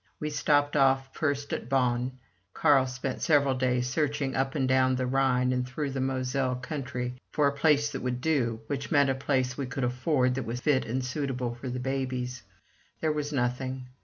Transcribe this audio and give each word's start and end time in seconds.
We 0.19 0.31
stopped 0.31 0.75
off 0.75 1.13
first 1.13 1.53
at 1.53 1.69
Bonn. 1.69 2.13
Carl 2.55 2.87
spent 2.87 3.21
several 3.21 3.53
days 3.53 3.87
searching 3.87 4.35
up 4.35 4.55
and 4.55 4.67
down 4.67 4.95
the 4.95 5.05
Rhine 5.05 5.51
and 5.53 5.63
through 5.63 5.91
the 5.91 6.01
Moselle 6.01 6.55
country 6.55 7.13
for 7.31 7.47
a 7.47 7.53
place 7.53 7.91
that 7.91 8.01
would 8.01 8.19
do, 8.19 8.61
which 8.65 8.91
meant 8.91 9.11
a 9.11 9.13
place 9.13 9.59
we 9.59 9.67
could 9.67 9.83
afford 9.83 10.33
that 10.33 10.43
was 10.45 10.61
fit 10.61 10.85
and 10.85 11.05
suitable 11.05 11.53
for 11.53 11.69
the 11.69 11.79
babies. 11.79 12.41
There 12.99 13.11
was 13.13 13.31
nothing. 13.31 13.85